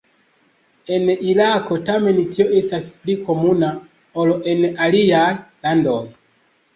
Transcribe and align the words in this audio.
En 0.95 1.03
Irako 1.33 1.75
tamen 1.89 2.21
tio 2.35 2.47
estas 2.59 2.87
pli 3.01 3.15
komuna 3.27 3.69
ol 4.23 4.33
en 4.55 4.65
aliaj 4.87 5.29
landoj. 5.67 6.01